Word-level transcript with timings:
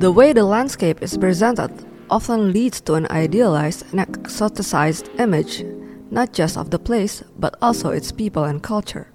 The 0.00 0.10
way 0.10 0.32
the 0.32 0.44
landscape 0.44 1.02
is 1.02 1.18
presented 1.18 1.70
often 2.08 2.52
leads 2.52 2.80
to 2.80 2.94
an 2.94 3.06
idealized 3.10 3.84
and 3.92 4.00
exoticized 4.00 5.20
image, 5.20 5.62
not 6.10 6.32
just 6.32 6.56
of 6.56 6.70
the 6.70 6.78
place, 6.78 7.22
but 7.38 7.54
also 7.60 7.90
its 7.90 8.10
people 8.10 8.44
and 8.44 8.62
culture. 8.62 9.12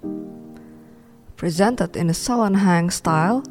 Presented 1.38 1.96
in 1.96 2.09
a 2.09 2.13
salon 2.13 2.53
hang 2.53 2.92
style, 2.92 3.43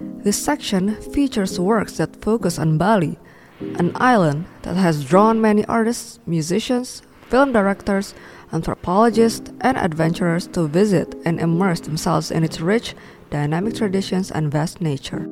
this 0.00 0.42
section 0.42 0.96
features 0.96 1.60
works 1.60 1.96
that 1.98 2.20
focus 2.22 2.58
on 2.58 2.76
Bali, 2.76 3.18
an 3.60 3.92
island 3.94 4.46
that 4.62 4.76
has 4.76 5.04
drawn 5.04 5.40
many 5.40 5.64
artists, 5.66 6.18
musicians, 6.26 7.02
film 7.28 7.52
directors, 7.52 8.14
anthropologists, 8.52 9.50
and 9.60 9.78
adventurers 9.78 10.48
to 10.48 10.66
visit 10.66 11.14
and 11.24 11.38
immerse 11.38 11.80
themselves 11.80 12.30
in 12.30 12.42
its 12.42 12.60
rich, 12.60 12.94
dynamic 13.30 13.74
traditions 13.74 14.30
and 14.30 14.50
vast 14.50 14.80
nature. 14.80 15.28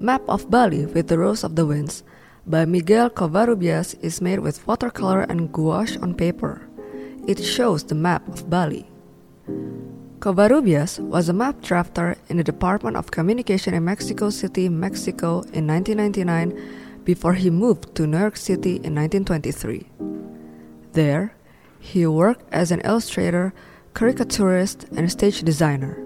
Map 0.00 0.22
of 0.28 0.48
Bali 0.48 0.86
with 0.86 1.08
the 1.08 1.18
Rose 1.18 1.42
of 1.42 1.56
the 1.56 1.66
Winds 1.66 2.04
by 2.46 2.64
Miguel 2.64 3.10
Covarrubias 3.10 3.96
is 4.00 4.20
made 4.20 4.38
with 4.38 4.66
watercolor 4.66 5.22
and 5.22 5.52
gouache 5.52 5.98
on 6.00 6.14
paper. 6.14 6.68
It 7.26 7.42
shows 7.42 7.84
the 7.84 7.94
map 7.94 8.26
of 8.28 8.48
Bali. 8.48 8.88
Covarrubias 10.20 10.98
was 10.98 11.28
a 11.28 11.32
map 11.32 11.60
drafter 11.60 12.16
in 12.28 12.38
the 12.38 12.44
Department 12.44 12.96
of 12.96 13.10
Communication 13.10 13.74
in 13.74 13.84
Mexico 13.84 14.30
City, 14.30 14.68
Mexico 14.68 15.42
in 15.52 15.66
1999 15.66 17.04
before 17.04 17.34
he 17.34 17.50
moved 17.50 17.94
to 17.94 18.06
New 18.06 18.18
York 18.18 18.36
City 18.36 18.76
in 18.82 18.94
1923. 18.94 19.86
There, 20.92 21.34
he 21.78 22.06
worked 22.06 22.44
as 22.52 22.70
an 22.70 22.80
illustrator, 22.82 23.52
caricaturist, 23.94 24.84
and 24.96 25.10
stage 25.10 25.42
designer. 25.42 26.02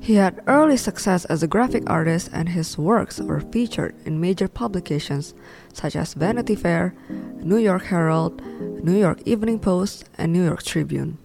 He 0.00 0.16
had 0.16 0.42
early 0.46 0.76
success 0.76 1.24
as 1.26 1.42
a 1.42 1.48
graphic 1.48 1.88
artist, 1.88 2.28
and 2.32 2.50
his 2.50 2.76
works 2.76 3.20
were 3.20 3.40
featured 3.40 3.94
in 4.04 4.20
major 4.20 4.48
publications 4.48 5.32
such 5.72 5.96
as 5.96 6.12
Vanity 6.12 6.54
Fair, 6.54 6.94
New 7.40 7.56
York 7.56 7.84
Herald, 7.84 8.42
New 8.84 8.98
York 8.98 9.20
Evening 9.24 9.58
Post, 9.58 10.04
and 10.18 10.30
New 10.30 10.44
York 10.44 10.62
Tribune. 10.62 11.16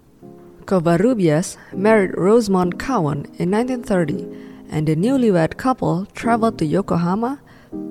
Covarrubias 0.63 1.57
married 1.73 2.15
Rosamond 2.15 2.79
Cowan 2.79 3.25
in 3.37 3.51
1930, 3.51 4.23
and 4.69 4.87
the 4.87 4.95
newlywed 4.95 5.57
couple 5.57 6.05
traveled 6.13 6.57
to 6.59 6.65
Yokohama, 6.65 7.41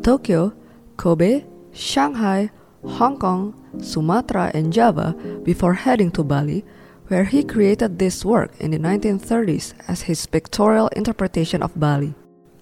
Tokyo, 0.03 0.55
Kobe, 0.97 1.45
Shanghai, 1.73 2.51
Hong 2.85 3.19
Kong, 3.19 3.53
Sumatra, 3.81 4.51
and 4.55 4.73
Java 4.73 5.15
before 5.45 5.75
heading 5.75 6.11
to 6.13 6.25
Bali 6.25 6.65
where 7.09 7.25
he 7.25 7.43
created 7.43 7.99
this 7.99 8.25
work 8.25 8.53
in 8.61 8.71
the 8.71 8.79
1930s 8.79 9.73
as 9.89 10.03
his 10.03 10.27
pictorial 10.27 10.89
interpretation 10.89 11.63
of 11.63 11.79
Bali. 11.79 12.15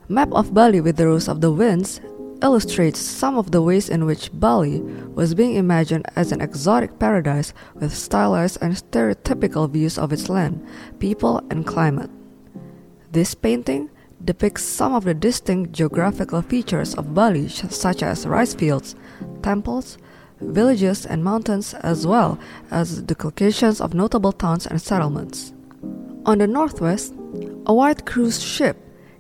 Map 0.09 0.33
of 0.33 0.55
Bali 0.55 0.81
with 0.81 0.97
the 0.97 1.07
Rose 1.07 1.29
of 1.29 1.41
the 1.41 1.51
Winds 1.51 2.01
illustrates 2.43 3.01
some 3.01 3.37
of 3.37 3.51
the 3.51 3.63
ways 3.63 3.89
in 3.89 4.07
which 4.07 4.31
Bali 4.33 4.81
was 5.15 5.35
being 5.35 5.55
imagined 5.55 6.07
as 6.15 6.31
an 6.31 6.41
exotic 6.41 6.99
paradise 6.99 7.53
with 7.75 7.95
stylized 7.95 8.59
and 8.61 8.75
stereotypical 8.75 9.69
views 9.69 9.99
of 9.99 10.13
its 10.13 10.29
land, 10.29 10.65
people, 11.01 11.43
and 11.51 11.67
climate. 11.67 12.11
This 13.11 13.35
painting 13.35 13.91
depicts 14.25 14.63
some 14.63 14.95
of 14.95 15.05
the 15.05 15.15
distinct 15.15 15.73
geographical 15.73 16.43
features 16.43 16.95
of 16.95 17.15
Bali, 17.15 17.49
such 17.49 18.03
as 18.03 18.27
rice 18.27 18.55
fields, 18.55 18.95
temples, 19.43 19.99
villages 20.41 21.07
and 21.07 21.25
mountains, 21.25 21.75
as 21.75 22.07
well 22.07 22.39
as 22.71 23.05
the 23.05 23.17
locations 23.23 23.81
of 23.81 23.95
notable 23.95 24.33
towns 24.33 24.67
and 24.67 24.81
settlements. 24.81 25.53
On 26.25 26.39
the 26.39 26.47
northwest, 26.47 27.15
a 27.67 27.75
white 27.75 28.07
cruise 28.07 28.43
ship 28.43 28.77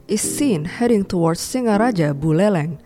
is 0.08 0.20
seen 0.20 0.64
heading 0.64 1.04
towards 1.04 1.40
Singaraja 1.40 2.14
Buleleng, 2.14 2.78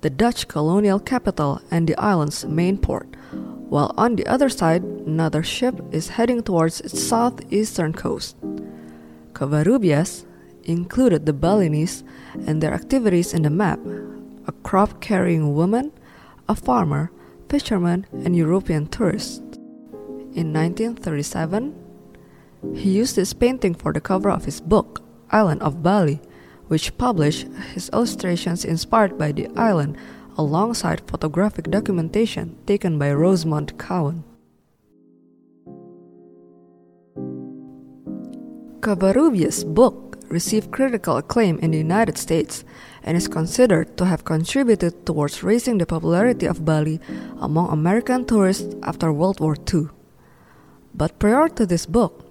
the 0.00 0.10
Dutch 0.10 0.48
colonial 0.48 1.00
capital 1.00 1.60
and 1.70 1.88
the 1.88 1.96
island's 1.96 2.44
main 2.44 2.78
port, 2.78 3.08
while 3.68 3.94
on 3.96 4.16
the 4.16 4.26
other 4.26 4.48
side, 4.48 4.82
another 4.82 5.42
ship 5.42 5.80
is 5.90 6.10
heading 6.10 6.42
towards 6.42 6.80
its 6.80 7.02
southeastern 7.02 7.92
coast. 7.92 8.36
Covarrubias 9.32 10.24
included 10.64 11.26
the 11.26 11.32
Balinese 11.32 12.04
and 12.46 12.62
their 12.62 12.74
activities 12.74 13.34
in 13.34 13.42
the 13.42 13.50
map 13.50 13.80
a 14.46 14.52
crop 14.62 15.00
carrying 15.00 15.54
woman, 15.54 15.90
a 16.48 16.54
farmer, 16.54 17.10
fishermen, 17.54 18.04
and 18.24 18.34
European 18.34 18.84
tourists. 18.88 19.38
In 20.34 20.50
1937, 20.50 21.72
he 22.74 22.90
used 22.90 23.14
this 23.14 23.32
painting 23.32 23.74
for 23.74 23.92
the 23.92 24.00
cover 24.00 24.28
of 24.28 24.44
his 24.44 24.60
book, 24.60 25.04
Island 25.30 25.62
of 25.62 25.80
Bali, 25.80 26.20
which 26.66 26.98
published 26.98 27.46
his 27.72 27.88
illustrations 27.90 28.64
inspired 28.64 29.16
by 29.16 29.30
the 29.30 29.46
island 29.54 29.96
alongside 30.36 31.06
photographic 31.06 31.70
documentation 31.70 32.58
taken 32.66 32.98
by 32.98 33.12
Rosamond 33.12 33.78
Cowan. 33.78 34.24
Covarrubias' 38.80 39.62
book 39.62 40.13
received 40.28 40.70
critical 40.70 41.16
acclaim 41.16 41.58
in 41.58 41.70
the 41.70 41.78
United 41.78 42.18
States 42.18 42.64
and 43.02 43.16
is 43.16 43.28
considered 43.28 43.96
to 43.96 44.06
have 44.06 44.24
contributed 44.24 45.06
towards 45.06 45.42
raising 45.42 45.78
the 45.78 45.86
popularity 45.86 46.46
of 46.46 46.64
Bali 46.64 47.00
among 47.40 47.70
American 47.70 48.24
tourists 48.24 48.74
after 48.82 49.12
World 49.12 49.40
War 49.40 49.56
II. 49.72 49.88
But 50.94 51.18
prior 51.18 51.48
to 51.48 51.66
this 51.66 51.86
book, 51.86 52.24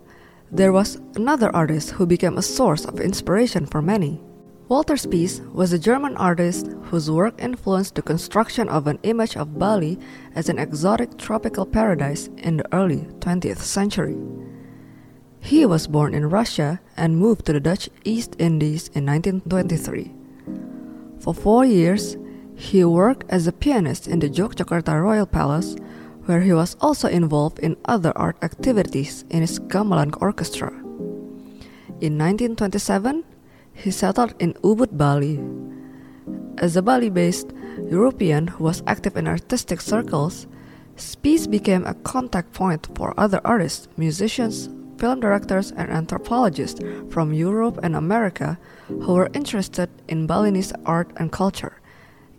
there 0.51 0.71
was 0.71 1.01
another 1.15 1.53
artist 1.55 1.91
who 1.91 2.05
became 2.05 2.37
a 2.37 2.41
source 2.41 2.85
of 2.85 2.99
inspiration 2.99 3.65
for 3.65 3.81
many. 3.81 4.21
Walter 4.69 4.97
Spies 4.97 5.41
was 5.53 5.73
a 5.73 5.79
German 5.79 6.15
artist 6.15 6.67
whose 6.83 7.11
work 7.11 7.35
influenced 7.37 7.95
the 7.95 8.01
construction 8.01 8.69
of 8.69 8.87
an 8.87 8.99
image 9.03 9.35
of 9.35 9.59
Bali 9.59 9.99
as 10.35 10.49
an 10.49 10.57
exotic 10.57 11.17
tropical 11.17 11.65
paradise 11.65 12.29
in 12.37 12.57
the 12.57 12.73
early 12.73 13.07
20th 13.19 13.59
century. 13.59 14.15
He 15.43 15.65
was 15.65 15.87
born 15.87 16.13
in 16.13 16.29
Russia 16.29 16.79
and 16.95 17.17
moved 17.17 17.45
to 17.45 17.53
the 17.53 17.59
Dutch 17.59 17.89
East 18.05 18.37
Indies 18.39 18.87
in 18.95 19.05
1923. 19.05 20.09
For 21.19 21.33
four 21.33 21.65
years, 21.65 22.15
he 22.55 22.85
worked 22.85 23.25
as 23.27 23.45
a 23.45 23.51
pianist 23.51 24.07
in 24.07 24.19
the 24.19 24.29
Yogyakarta 24.29 24.95
Royal 25.03 25.25
Palace, 25.25 25.75
where 26.27 26.39
he 26.39 26.53
was 26.53 26.77
also 26.79 27.09
involved 27.09 27.59
in 27.59 27.75
other 27.83 28.13
art 28.15 28.37
activities 28.41 29.25
in 29.29 29.41
his 29.41 29.59
gamelan 29.59 30.15
orchestra. 30.21 30.71
In 31.99 32.15
1927, 32.17 33.25
he 33.73 33.91
settled 33.91 34.33
in 34.39 34.53
Ubud, 34.63 34.97
Bali. 34.97 35.43
As 36.57 36.77
a 36.77 36.81
Bali 36.81 37.09
based 37.09 37.51
European 37.91 38.47
who 38.47 38.63
was 38.63 38.81
active 38.87 39.17
in 39.17 39.27
artistic 39.27 39.81
circles, 39.81 40.47
Spies 40.95 41.47
became 41.47 41.85
a 41.85 41.95
contact 41.95 42.53
point 42.53 42.87
for 42.95 43.13
other 43.19 43.41
artists, 43.43 43.89
musicians, 43.97 44.69
film 45.03 45.19
directors, 45.19 45.75
and 45.75 45.91
anthropologists 45.91 46.79
from 47.11 47.35
Europe 47.35 47.75
and 47.83 47.93
America 47.93 48.57
who 48.87 49.19
were 49.19 49.27
interested 49.33 49.91
in 50.07 50.23
Balinese 50.25 50.71
art 50.85 51.11
and 51.19 51.27
culture, 51.29 51.75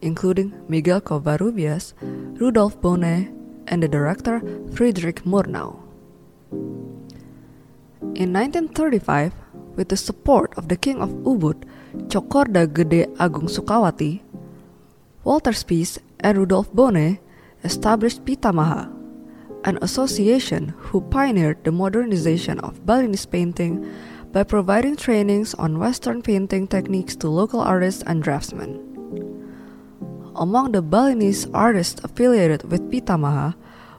including 0.01 0.57
Miguel 0.67 1.03
Covarrubias, 1.03 1.93
Rudolf 2.41 2.81
Bonnet, 2.81 3.29
and 3.69 3.83
the 3.83 3.89
director 3.89 4.41
Friedrich 4.73 5.29
Murnau. 5.29 5.77
In 8.17 8.33
1935, 8.33 9.37
with 9.77 9.91
the 9.91 10.01
support 10.01 10.57
of 10.57 10.73
the 10.73 10.81
King 10.81 11.05
of 11.05 11.13
Ubud, 11.29 11.69
Cokorda 12.09 12.65
Gede 12.65 13.13
Agung 13.21 13.45
Sukawati, 13.45 14.25
Walter 15.23 15.53
Spies 15.53 16.01
and 16.21 16.39
Rudolf 16.39 16.73
Bonnet 16.73 17.21
established 17.63 18.25
Pitamaha, 18.25 18.89
an 19.65 19.79
association 19.81 20.77
who 20.77 21.01
pioneered 21.01 21.65
the 21.65 21.73
modernization 21.73 22.61
of 22.61 22.85
Balinese 22.85 23.27
painting 23.27 23.85
by 24.31 24.45
providing 24.45 24.97
trainings 24.97 25.55
on 25.55 25.79
Western 25.79 26.21
painting 26.21 26.69
techniques 26.69 27.17
to 27.17 27.29
local 27.29 27.61
artists 27.61 28.03
and 28.07 28.23
draftsmen. 28.23 28.77
Among 30.37 30.73
the 30.73 30.83
Balinese 30.83 31.47
artists 31.55 32.03
affiliated 32.05 32.69
with 32.71 32.91
Pitamaha 32.91 33.55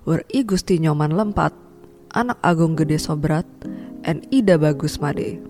were 0.05 0.23
I 0.35 0.43
Gusti 0.43 0.77
Nyoman 0.77 1.17
Lempad, 1.17 1.55
Anak 2.13 2.37
Agung 2.43 2.75
Gede 2.75 3.01
Sobrat, 3.01 3.47
and 4.03 4.27
Ida 4.31 4.59
Bagus 4.59 5.01
Made. 5.01 5.41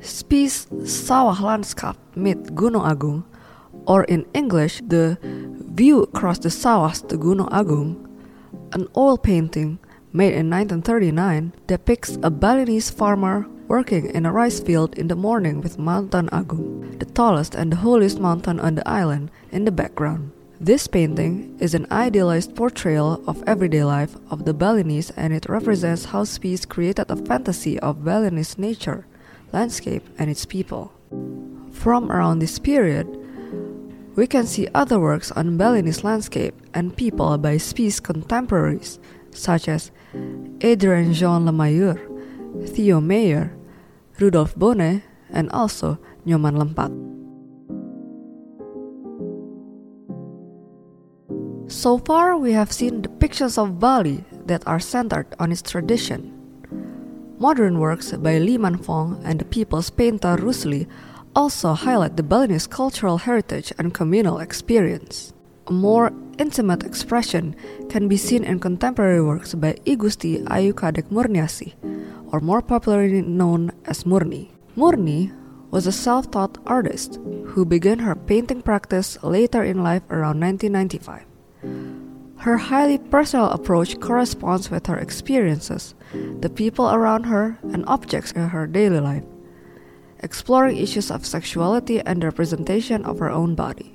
Spies 0.00 0.66
Sawah 0.82 1.38
Landscape 1.38 1.98
mit 2.16 2.54
Gunung 2.54 2.86
Agung, 2.86 3.22
or 3.86 4.04
in 4.04 4.24
English, 4.34 4.80
the 4.86 5.18
View 5.74 6.02
Across 6.02 6.46
the 6.46 6.50
Sawahs 6.50 7.06
to 7.06 7.18
Gunung 7.18 7.50
Agung, 7.50 8.01
an 8.74 8.88
oil 8.96 9.18
painting 9.18 9.78
made 10.12 10.34
in 10.34 10.50
1939 10.50 11.52
depicts 11.66 12.18
a 12.22 12.30
Balinese 12.30 12.90
farmer 12.90 13.46
working 13.68 14.10
in 14.14 14.26
a 14.26 14.32
rice 14.32 14.60
field 14.60 14.94
in 14.98 15.08
the 15.08 15.16
morning 15.16 15.60
with 15.60 15.78
Mountain 15.78 16.28
Agung, 16.28 16.98
the 16.98 17.06
tallest 17.06 17.54
and 17.54 17.72
the 17.72 17.76
holiest 17.76 18.18
mountain 18.18 18.60
on 18.60 18.74
the 18.74 18.86
island, 18.88 19.30
in 19.50 19.64
the 19.64 19.72
background. 19.72 20.30
This 20.60 20.86
painting 20.86 21.56
is 21.58 21.74
an 21.74 21.86
idealized 21.90 22.54
portrayal 22.54 23.22
of 23.26 23.42
everyday 23.46 23.84
life 23.84 24.16
of 24.30 24.44
the 24.44 24.54
Balinese 24.54 25.10
and 25.16 25.32
it 25.32 25.48
represents 25.48 26.06
how 26.06 26.24
Spies 26.24 26.64
created 26.64 27.10
a 27.10 27.16
fantasy 27.16 27.80
of 27.80 28.04
Balinese 28.04 28.58
nature, 28.58 29.06
landscape, 29.52 30.06
and 30.18 30.30
its 30.30 30.44
people. 30.44 30.92
From 31.72 32.12
around 32.12 32.38
this 32.38 32.58
period, 32.58 33.08
we 34.14 34.26
can 34.26 34.46
see 34.46 34.68
other 34.74 34.98
works 34.98 35.30
on 35.32 35.56
Balinese 35.56 36.04
landscape 36.04 36.54
and 36.74 36.96
people 36.96 37.38
by 37.38 37.56
Spies 37.56 38.00
contemporaries, 38.00 38.98
such 39.30 39.68
as 39.68 39.90
Adrien 40.62 41.12
Jean 41.12 41.46
Le 41.46 41.52
Mayeur, 41.52 41.96
Theo 42.66 43.00
Meier, 43.00 43.56
Rudolf 44.18 44.54
Bonnet, 44.56 45.02
and 45.30 45.50
also 45.50 45.98
Nyoman 46.26 46.60
Lempad. 46.60 46.92
So 51.72 51.96
far, 51.96 52.36
we 52.36 52.52
have 52.52 52.70
seen 52.70 53.00
depictions 53.00 53.56
of 53.56 53.80
Bali 53.80 54.24
that 54.44 54.62
are 54.66 54.78
centered 54.78 55.26
on 55.38 55.50
its 55.50 55.62
tradition. 55.62 56.36
Modern 57.38 57.80
works 57.80 58.12
by 58.12 58.38
Lee 58.38 58.58
Man 58.58 58.76
Fong 58.76 59.20
and 59.24 59.40
the 59.40 59.46
people's 59.46 59.88
painter 59.88 60.36
Rusli 60.36 60.86
also 61.34 61.72
highlight 61.72 62.16
the 62.16 62.22
Balinese 62.22 62.66
cultural 62.66 63.18
heritage 63.18 63.72
and 63.78 63.94
communal 63.94 64.38
experience. 64.38 65.32
A 65.68 65.72
more 65.72 66.12
intimate 66.38 66.82
expression 66.82 67.54
can 67.88 68.08
be 68.08 68.16
seen 68.16 68.44
in 68.44 68.58
contemporary 68.58 69.22
works 69.22 69.54
by 69.54 69.76
I 69.86 69.94
Gusti 69.94 70.42
Ayu 70.44 70.72
Kadek 70.74 71.08
Murniasih, 71.08 71.72
or 72.32 72.40
more 72.40 72.60
popularly 72.62 73.22
known 73.22 73.72
as 73.86 74.04
Murni. 74.04 74.50
Murni 74.76 75.32
was 75.70 75.86
a 75.86 75.92
self 75.92 76.30
taught 76.30 76.58
artist 76.66 77.18
who 77.46 77.64
began 77.64 78.00
her 78.00 78.14
painting 78.14 78.60
practice 78.60 79.16
later 79.22 79.62
in 79.62 79.82
life 79.82 80.02
around 80.10 80.40
1995. 80.40 81.24
Her 82.38 82.56
highly 82.58 82.98
personal 82.98 83.50
approach 83.50 84.00
corresponds 84.00 84.68
with 84.68 84.86
her 84.86 84.98
experiences, 84.98 85.94
the 86.40 86.50
people 86.50 86.90
around 86.90 87.24
her, 87.24 87.56
and 87.62 87.84
objects 87.86 88.32
in 88.32 88.48
her 88.48 88.66
daily 88.66 88.98
life 88.98 89.24
exploring 90.22 90.76
issues 90.76 91.10
of 91.10 91.26
sexuality 91.26 92.00
and 92.00 92.22
representation 92.22 93.04
of 93.04 93.18
her 93.18 93.30
own 93.30 93.54
body. 93.54 93.92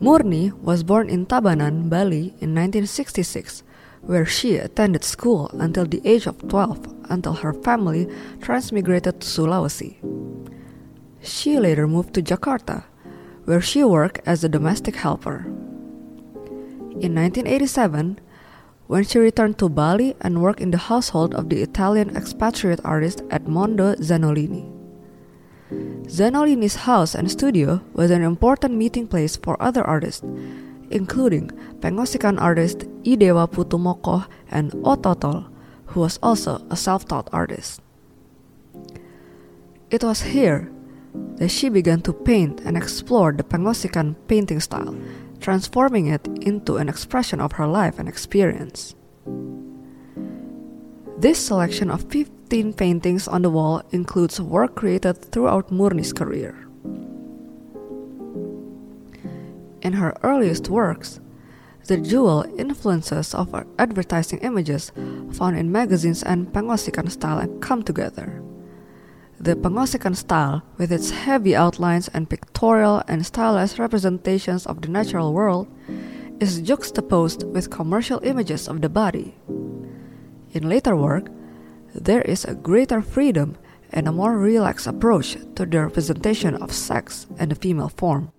Murni 0.00 0.52
was 0.62 0.84
born 0.84 1.08
in 1.08 1.26
Tabanan, 1.26 1.90
Bali 1.90 2.36
in 2.38 2.54
1966, 2.54 3.64
where 4.02 4.24
she 4.24 4.56
attended 4.56 5.02
school 5.02 5.50
until 5.54 5.86
the 5.86 6.00
age 6.04 6.26
of 6.26 6.46
12 6.48 6.94
until 7.10 7.32
her 7.34 7.52
family 7.52 8.06
transmigrated 8.38 9.18
to 9.18 9.26
Sulawesi. 9.26 9.96
She 11.20 11.58
later 11.58 11.88
moved 11.88 12.14
to 12.14 12.22
Jakarta, 12.22 12.84
where 13.44 13.60
she 13.60 13.82
worked 13.82 14.20
as 14.24 14.44
a 14.44 14.48
domestic 14.48 14.94
helper. 14.96 15.46
In 17.00 17.14
1987, 17.14 18.20
when 18.86 19.04
she 19.04 19.18
returned 19.18 19.58
to 19.58 19.68
Bali 19.68 20.14
and 20.20 20.40
worked 20.40 20.60
in 20.60 20.70
the 20.70 20.78
household 20.78 21.34
of 21.34 21.48
the 21.48 21.60
Italian 21.60 22.16
expatriate 22.16 22.80
artist 22.84 23.18
Edmondo 23.28 23.96
Zanolini. 23.98 24.77
Zanolini's 25.70 26.88
house 26.88 27.14
and 27.14 27.30
studio 27.30 27.80
was 27.92 28.10
an 28.10 28.22
important 28.22 28.74
meeting 28.74 29.06
place 29.06 29.36
for 29.36 29.60
other 29.62 29.84
artists, 29.84 30.24
including 30.90 31.50
Pengosekan 31.80 32.40
artist 32.40 32.84
I 33.06 33.14
Dewa 33.16 33.46
Putu 33.46 33.78
Mokoh 33.78 34.26
and 34.50 34.72
Ototol, 34.84 35.46
who 35.86 36.00
was 36.00 36.18
also 36.22 36.64
a 36.70 36.76
self-taught 36.76 37.28
artist. 37.32 37.82
It 39.90 40.02
was 40.02 40.22
here 40.22 40.70
that 41.36 41.50
she 41.50 41.68
began 41.68 42.00
to 42.02 42.12
paint 42.12 42.60
and 42.60 42.76
explore 42.76 43.32
the 43.32 43.44
Pengosekan 43.44 44.16
painting 44.26 44.60
style, 44.60 44.96
transforming 45.40 46.06
it 46.06 46.26
into 46.40 46.76
an 46.76 46.88
expression 46.88 47.40
of 47.40 47.52
her 47.52 47.66
life 47.66 47.98
and 47.98 48.08
experience. 48.08 48.94
This 51.18 51.38
selection 51.38 51.90
of 51.90 52.08
15 52.48 52.72
paintings 52.72 53.28
on 53.28 53.42
the 53.42 53.50
wall 53.50 53.82
includes 53.90 54.40
work 54.40 54.74
created 54.74 55.20
throughout 55.32 55.70
Murni's 55.70 56.14
career. 56.14 56.56
In 59.82 59.92
her 59.92 60.16
earliest 60.22 60.70
works, 60.70 61.20
the 61.88 61.98
dual 61.98 62.46
influences 62.56 63.34
of 63.34 63.54
advertising 63.78 64.38
images 64.38 64.92
found 65.32 65.58
in 65.58 65.70
magazines 65.70 66.22
and 66.22 66.50
Pengosekan 66.50 67.10
style 67.10 67.46
come 67.60 67.82
together. 67.82 68.42
The 69.38 69.54
Pengosekan 69.54 70.16
style, 70.16 70.62
with 70.78 70.90
its 70.90 71.10
heavy 71.10 71.54
outlines 71.54 72.08
and 72.08 72.30
pictorial 72.30 73.02
and 73.08 73.26
stylized 73.26 73.78
representations 73.78 74.64
of 74.64 74.80
the 74.80 74.88
natural 74.88 75.34
world, 75.34 75.68
is 76.40 76.62
juxtaposed 76.62 77.44
with 77.44 77.68
commercial 77.68 78.20
images 78.24 78.68
of 78.68 78.80
the 78.80 78.88
body. 78.88 79.34
In 80.52 80.66
later 80.66 80.96
work, 80.96 81.28
there 82.00 82.22
is 82.22 82.44
a 82.44 82.54
greater 82.54 83.02
freedom 83.02 83.56
and 83.90 84.06
a 84.06 84.12
more 84.12 84.36
relaxed 84.36 84.86
approach 84.86 85.36
to 85.56 85.64
the 85.64 85.80
representation 85.80 86.54
of 86.56 86.72
sex 86.72 87.26
and 87.38 87.50
the 87.50 87.54
female 87.54 87.88
form. 87.88 88.30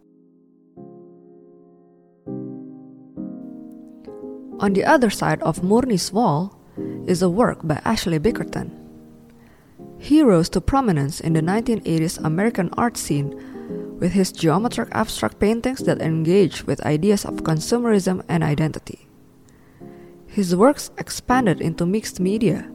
On 4.60 4.74
the 4.74 4.84
other 4.84 5.10
side 5.10 5.42
of 5.42 5.64
Murni's 5.64 6.12
wall 6.12 6.60
is 7.08 7.22
a 7.22 7.30
work 7.30 7.60
by 7.64 7.82
Ashley 7.86 8.20
Bickerton. 8.20 8.72
He 9.98 10.22
rose 10.22 10.50
to 10.50 10.62
prominence 10.62 11.20
in 11.20 11.34
the 11.34 11.42
1980s 11.42 12.24
American 12.24 12.70
art 12.78 12.98
scene 12.98 13.98
with 14.00 14.14
his 14.14 14.32
geometric 14.32 14.90
abstract 14.92 15.40
paintings 15.40 15.80
that 15.80 16.02
engage 16.02 16.66
with 16.66 16.86
ideas 16.86 17.26
of 17.26 17.44
consumerism 17.44 18.24
and 18.30 18.44
identity. 18.44 19.08
His 20.28 20.56
works 20.56 20.92
expanded 20.98 21.60
into 21.60 21.86
mixed 21.86 22.20
media, 22.20 22.70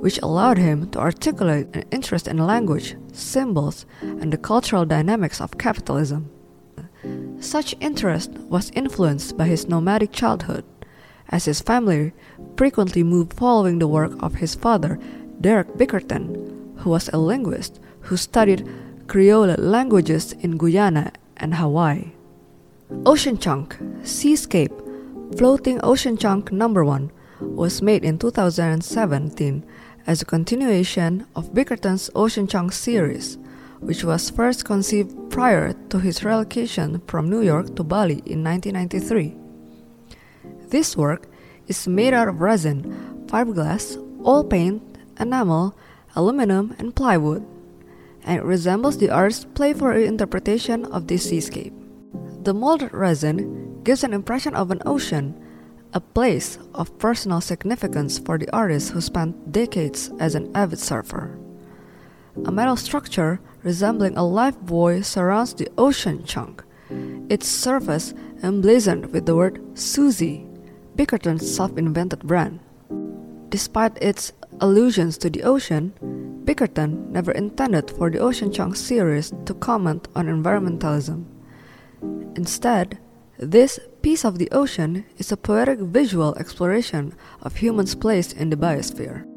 which 0.00 0.18
allowed 0.22 0.58
him 0.58 0.90
to 0.90 0.98
articulate 0.98 1.68
an 1.74 1.84
interest 1.90 2.26
in 2.26 2.38
language, 2.38 2.96
symbols, 3.12 3.86
and 4.00 4.32
the 4.32 4.38
cultural 4.38 4.84
dynamics 4.84 5.40
of 5.40 5.58
capitalism. 5.58 6.30
Such 7.40 7.74
interest 7.80 8.30
was 8.48 8.70
influenced 8.74 9.36
by 9.36 9.46
his 9.46 9.68
nomadic 9.68 10.12
childhood, 10.12 10.64
as 11.28 11.44
his 11.44 11.60
family 11.60 12.12
frequently 12.56 13.02
moved 13.02 13.34
following 13.34 13.78
the 13.78 13.88
work 13.88 14.12
of 14.22 14.34
his 14.34 14.54
father, 14.54 14.98
Derek 15.40 15.68
Bickerton, 15.76 16.76
who 16.78 16.90
was 16.90 17.08
a 17.08 17.18
linguist 17.18 17.80
who 18.00 18.16
studied 18.16 18.68
Creole 19.06 19.54
languages 19.56 20.32
in 20.40 20.58
Guyana 20.58 21.12
and 21.36 21.54
Hawaii. 21.54 22.12
Ocean 23.06 23.38
Chunk, 23.38 23.76
Seascape, 24.02 24.72
Floating 25.36 25.80
Ocean 25.82 26.16
Chunk 26.16 26.50
Number 26.50 26.84
1 26.84 27.10
was 27.40 27.80
made 27.80 28.04
in 28.04 28.18
2017 28.18 29.64
as 30.06 30.22
a 30.22 30.24
continuation 30.24 31.26
of 31.36 31.54
Bickerton's 31.54 32.10
Ocean 32.14 32.46
Chunk 32.46 32.72
series, 32.72 33.38
which 33.80 34.04
was 34.04 34.30
first 34.30 34.64
conceived 34.64 35.30
prior 35.30 35.72
to 35.88 35.98
his 35.98 36.24
relocation 36.24 37.00
from 37.06 37.30
New 37.30 37.42
York 37.42 37.74
to 37.76 37.84
Bali 37.84 38.22
in 38.26 38.44
1993. 38.44 39.36
This 40.68 40.96
work 40.96 41.26
is 41.66 41.88
made 41.88 42.14
out 42.14 42.28
of 42.28 42.40
resin, 42.40 43.26
fiberglass, 43.26 43.96
oil 44.24 44.44
paint, 44.44 44.82
enamel, 45.18 45.76
aluminum, 46.14 46.74
and 46.78 46.94
plywood, 46.94 47.46
and 48.24 48.42
resembles 48.44 48.98
the 48.98 49.10
artist's 49.10 49.46
playful 49.54 49.90
interpretation 49.90 50.84
of 50.86 51.06
this 51.06 51.28
seascape. 51.28 51.72
The 52.42 52.54
molded 52.54 52.92
resin 52.92 53.82
gives 53.82 54.04
an 54.04 54.12
impression 54.12 54.54
of 54.54 54.70
an 54.70 54.82
ocean, 54.84 55.34
a 55.92 56.00
place 56.00 56.58
of 56.74 56.98
personal 56.98 57.40
significance 57.40 58.18
for 58.18 58.38
the 58.38 58.50
artist 58.54 58.92
who 58.92 59.00
spent 59.00 59.52
decades 59.52 60.10
as 60.18 60.34
an 60.34 60.50
avid 60.54 60.78
surfer. 60.78 61.38
A 62.44 62.52
metal 62.52 62.76
structure 62.76 63.40
resembling 63.62 64.16
a 64.16 64.24
life 64.24 64.58
buoy 64.60 65.02
surrounds 65.02 65.54
the 65.54 65.68
ocean 65.76 66.24
chunk, 66.24 66.62
its 67.28 67.46
surface 67.46 68.14
emblazoned 68.42 69.12
with 69.12 69.26
the 69.26 69.34
word 69.34 69.60
Susie, 69.78 70.46
Bickerton's 70.96 71.48
self 71.48 71.76
invented 71.76 72.20
brand. 72.20 72.60
Despite 73.48 74.00
its 74.02 74.32
allusions 74.60 75.18
to 75.18 75.30
the 75.30 75.42
ocean, 75.42 75.92
Bickerton 76.44 77.10
never 77.10 77.32
intended 77.32 77.90
for 77.90 78.10
the 78.10 78.18
Ocean 78.18 78.52
Chunk 78.52 78.76
series 78.76 79.32
to 79.44 79.54
comment 79.54 80.08
on 80.16 80.26
environmentalism. 80.26 81.24
Instead, 82.36 82.98
this 83.38 83.78
piece 84.02 84.24
of 84.24 84.38
the 84.38 84.50
ocean 84.50 85.04
is 85.18 85.30
a 85.30 85.36
poetic 85.36 85.78
visual 85.78 86.34
exploration 86.36 87.14
of 87.42 87.56
humans' 87.56 87.94
place 87.94 88.32
in 88.32 88.50
the 88.50 88.56
biosphere. 88.56 89.29